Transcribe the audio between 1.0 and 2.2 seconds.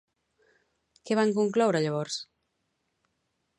Què van concloure, llavors?